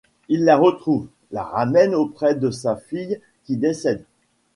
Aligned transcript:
Il 0.29 0.45
la 0.45 0.57
retrouve, 0.57 1.09
la 1.29 1.43
ramène 1.43 1.93
auprès 1.93 2.33
de 2.33 2.49
sa 2.49 2.75
fille 2.75 3.21
qui 3.43 3.55
décède. 3.55 4.03